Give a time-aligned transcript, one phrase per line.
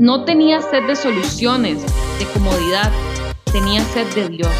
[0.00, 1.82] No tenía sed de soluciones,
[2.18, 2.90] de comodidad,
[3.52, 4.50] tenía sed de Dios.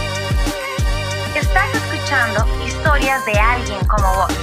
[1.35, 4.35] Estás escuchando Historias de alguien como vos,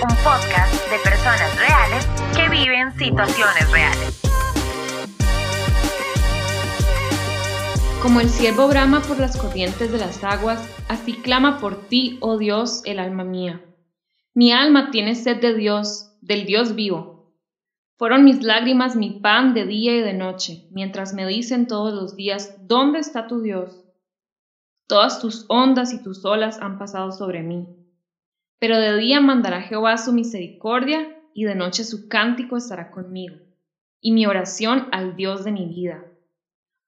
[0.00, 4.18] un podcast de personas reales que viven situaciones reales.
[8.00, 12.38] Como el siervo brama por las corrientes de las aguas, así clama por ti, oh
[12.38, 13.60] Dios, el alma mía.
[14.32, 17.15] Mi alma tiene sed de Dios, del Dios vivo.
[17.98, 22.14] Fueron mis lágrimas mi pan de día y de noche, mientras me dicen todos los
[22.14, 23.84] días, ¿dónde está tu Dios?
[24.86, 27.66] Todas tus ondas y tus olas han pasado sobre mí.
[28.58, 33.36] Pero de día mandará Jehová su misericordia, y de noche su cántico estará conmigo,
[34.00, 36.04] y mi oración al Dios de mi vida.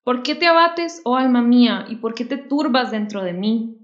[0.05, 3.79] ¿Por qué te abates, oh alma mía, y por qué te turbas dentro de mí?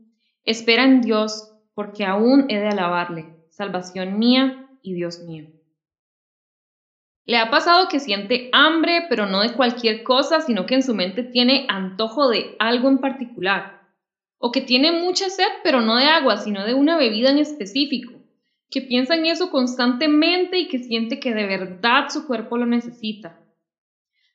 [0.45, 5.54] Espera en Dios, porque aún he de alabarle salvación mía y Dios mío.
[7.27, 10.95] ¿Le ha pasado que siente hambre, pero no de cualquier cosa, sino que en su
[10.95, 13.81] mente tiene antojo de algo en particular?
[14.37, 18.13] ¿O que tiene mucha sed, pero no de agua, sino de una bebida en específico?
[18.71, 23.41] Que piensa en eso constantemente y que siente que de verdad su cuerpo lo necesita.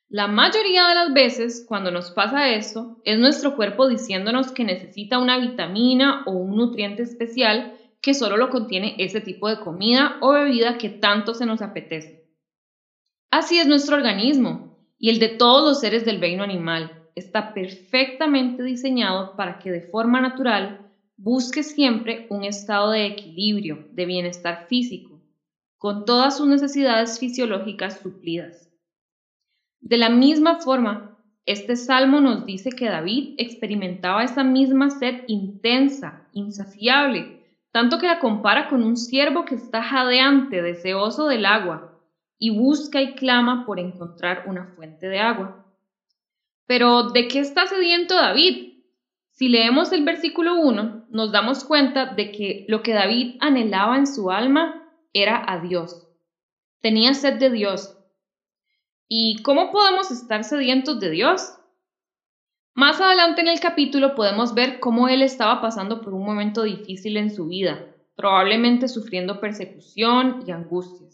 [0.08, 5.20] La mayoría de las veces, cuando nos pasa esto, es nuestro cuerpo diciéndonos que necesita
[5.20, 10.32] una vitamina o un nutriente especial que solo lo contiene ese tipo de comida o
[10.32, 12.19] bebida que tanto se nos apetece.
[13.30, 17.08] Así es nuestro organismo y el de todos los seres del reino animal.
[17.14, 24.06] Está perfectamente diseñado para que de forma natural busque siempre un estado de equilibrio, de
[24.06, 25.20] bienestar físico,
[25.78, 28.68] con todas sus necesidades fisiológicas suplidas.
[29.80, 36.28] De la misma forma, este salmo nos dice que David experimentaba esa misma sed intensa,
[36.32, 41.89] insaciable, tanto que la compara con un ciervo que está jadeante, deseoso del agua,
[42.40, 45.66] y busca y clama por encontrar una fuente de agua.
[46.66, 48.70] Pero, ¿de qué está sediento David?
[49.30, 54.06] Si leemos el versículo 1, nos damos cuenta de que lo que David anhelaba en
[54.06, 56.08] su alma era a Dios.
[56.80, 57.96] Tenía sed de Dios.
[59.06, 61.58] ¿Y cómo podemos estar sedientos de Dios?
[62.74, 67.16] Más adelante en el capítulo podemos ver cómo él estaba pasando por un momento difícil
[67.16, 67.84] en su vida,
[68.14, 71.09] probablemente sufriendo persecución y angustias.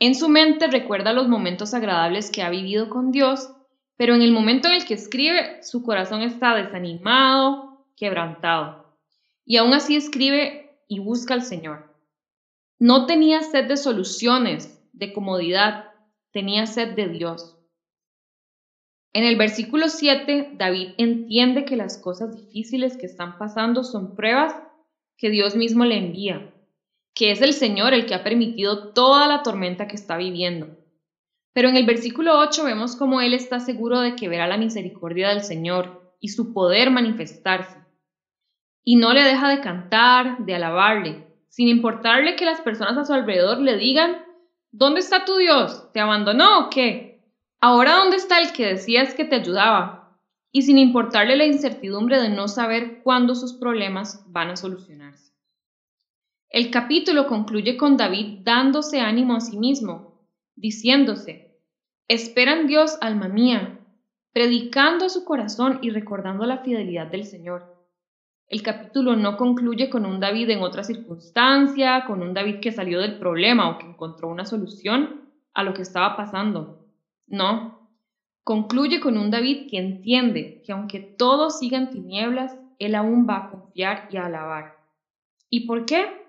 [0.00, 3.50] En su mente recuerda los momentos agradables que ha vivido con Dios,
[3.96, 8.96] pero en el momento en el que escribe su corazón está desanimado, quebrantado.
[9.44, 11.94] Y aún así escribe y busca al Señor.
[12.78, 15.90] No tenía sed de soluciones, de comodidad,
[16.30, 17.56] tenía sed de Dios.
[19.12, 24.54] En el versículo 7, David entiende que las cosas difíciles que están pasando son pruebas
[25.16, 26.54] que Dios mismo le envía,
[27.18, 30.68] que es el Señor el que ha permitido toda la tormenta que está viviendo.
[31.52, 35.30] Pero en el versículo 8 vemos cómo él está seguro de que verá la misericordia
[35.30, 37.76] del Señor y su poder manifestarse.
[38.84, 43.12] Y no le deja de cantar, de alabarle, sin importarle que las personas a su
[43.12, 44.24] alrededor le digan,
[44.70, 45.90] ¿dónde está tu Dios?
[45.92, 47.24] ¿Te abandonó o qué?
[47.60, 50.20] Ahora, ¿dónde está el que decías que te ayudaba?
[50.52, 55.27] Y sin importarle la incertidumbre de no saber cuándo sus problemas van a solucionarse.
[56.50, 60.26] El capítulo concluye con David dándose ánimo a sí mismo,
[60.56, 61.60] diciéndose,
[62.08, 63.80] espera en Dios, alma mía,
[64.32, 67.76] predicando su corazón y recordando la fidelidad del Señor.
[68.46, 72.98] El capítulo no concluye con un David en otra circunstancia, con un David que salió
[72.98, 76.86] del problema o que encontró una solución a lo que estaba pasando.
[77.26, 77.90] No,
[78.42, 83.36] concluye con un David que entiende que aunque todo siga en tinieblas, él aún va
[83.36, 84.78] a confiar y a alabar.
[85.50, 86.27] ¿Y por qué?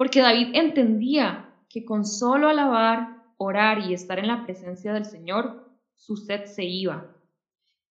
[0.00, 5.68] Porque David entendía que con solo alabar, orar y estar en la presencia del Señor,
[5.94, 7.14] su sed se iba.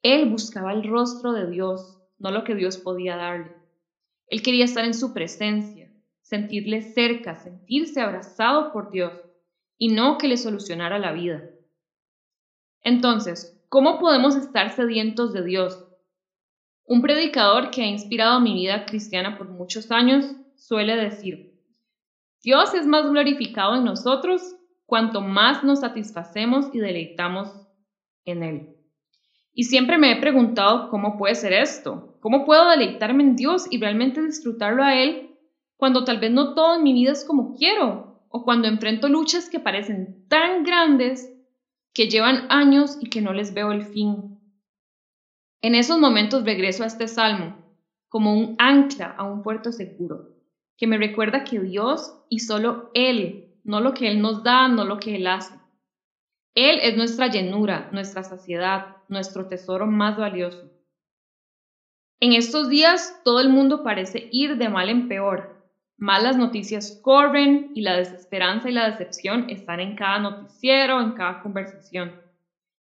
[0.02, 3.52] Él buscaba el rostro de Dios, no lo que Dios podía darle.
[4.26, 5.94] Él quería estar en su presencia,
[6.24, 9.14] sentirle cerca, sentirse abrazado por Dios
[9.78, 11.44] y no que le solucionara la vida.
[12.82, 15.86] Entonces, ¿cómo podemos estar sedientos de Dios?
[16.86, 20.26] Un predicador que ha inspirado mi vida cristiana por muchos años
[20.56, 21.49] suele decir,
[22.42, 24.56] Dios es más glorificado en nosotros
[24.86, 27.50] cuanto más nos satisfacemos y deleitamos
[28.26, 28.76] en Él.
[29.54, 33.80] Y siempre me he preguntado cómo puede ser esto, cómo puedo deleitarme en Dios y
[33.80, 35.36] realmente disfrutarlo a Él
[35.76, 39.50] cuando tal vez no todo en mi vida es como quiero, o cuando enfrento luchas
[39.50, 41.34] que parecen tan grandes
[41.94, 44.40] que llevan años y que no les veo el fin.
[45.62, 47.58] En esos momentos regreso a este salmo
[48.08, 50.39] como un ancla a un puerto seguro,
[50.80, 54.86] que me recuerda que Dios y solo Él, no lo que Él nos da, no
[54.86, 55.54] lo que Él hace.
[56.56, 60.72] Él es nuestra llenura, nuestra saciedad, nuestro tesoro más valioso.
[62.22, 65.70] En estos días todo el mundo parece ir de mal en peor.
[65.98, 71.42] Malas noticias corren y la desesperanza y la decepción están en cada noticiero, en cada
[71.42, 72.14] conversación.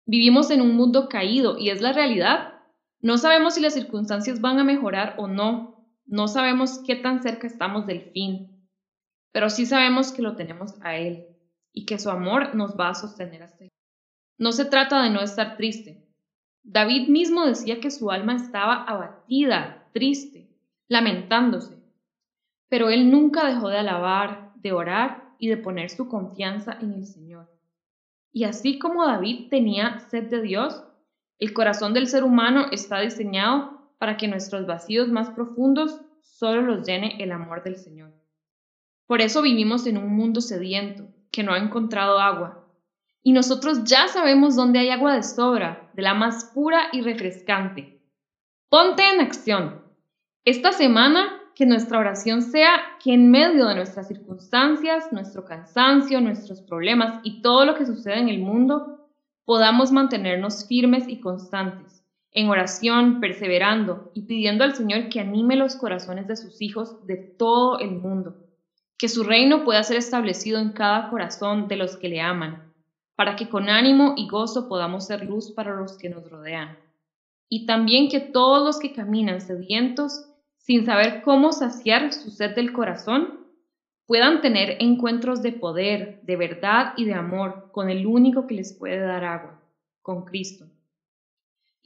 [0.06, 2.54] Vivimos en un mundo caído y es la realidad.
[3.02, 5.77] No sabemos si las circunstancias van a mejorar o no.
[6.08, 8.68] No sabemos qué tan cerca estamos del fin.
[9.34, 11.28] Pero sí sabemos que lo tenemos a Él
[11.74, 13.72] y que su amor nos va a sostener hasta el
[14.40, 16.08] No se trata de no estar triste.
[16.64, 20.50] David mismo decía que su alma estaba abatida, triste,
[20.88, 21.78] lamentándose.
[22.70, 27.06] Pero él nunca dejó de alabar, de orar y de poner su confianza en el
[27.06, 27.50] Señor.
[28.32, 30.84] Y así como David tenía sed de Dios,
[31.40, 36.86] el corazón del ser humano está diseñado para que nuestros vacíos más profundos solo los
[36.86, 38.14] llene el amor del Señor.
[39.08, 42.68] Por eso vivimos en un mundo sediento, que no ha encontrado agua.
[43.24, 48.02] Y nosotros ya sabemos dónde hay agua de sobra, de la más pura y refrescante.
[48.70, 49.82] Ponte en acción.
[50.46, 56.62] Esta semana que nuestra oración sea que en medio de nuestras circunstancias, nuestro cansancio, nuestros
[56.62, 59.10] problemas y todo lo que sucede en el mundo,
[59.44, 61.97] podamos mantenernos firmes y constantes,
[62.32, 67.16] en oración, perseverando y pidiendo al Señor que anime los corazones de sus hijos de
[67.16, 68.48] todo el mundo
[68.98, 72.74] que su reino pueda ser establecido en cada corazón de los que le aman,
[73.16, 76.78] para que con ánimo y gozo podamos ser luz para los que nos rodean.
[77.48, 80.26] Y también que todos los que caminan sedientos,
[80.58, 83.46] sin saber cómo saciar su sed del corazón,
[84.08, 88.74] puedan tener encuentros de poder, de verdad y de amor con el único que les
[88.74, 89.62] puede dar agua,
[90.02, 90.66] con Cristo.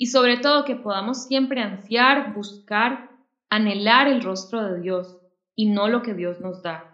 [0.01, 3.11] Y sobre todo que podamos siempre ansiar, buscar,
[3.51, 5.19] anhelar el rostro de Dios
[5.55, 6.91] y no lo que Dios nos da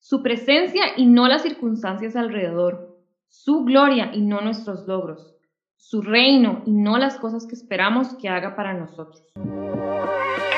[0.00, 2.98] su presencia y no las circunstancias alrededor,
[3.28, 5.36] su gloria y no nuestros logros,
[5.76, 9.22] su reino y no las cosas que esperamos que haga para nosotros.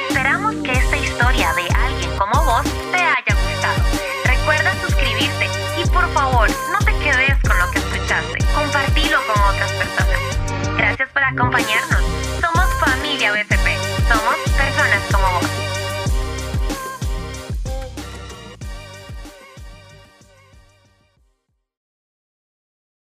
[0.08, 3.82] Esperamos que esta historia de alguien como vos te haya gustado.
[4.24, 5.46] Recuerda suscribirte
[5.78, 9.89] y por favor no te quedes con lo que escuchaste, compartilo con otras personas.
[11.30, 12.09] Acompañarnos.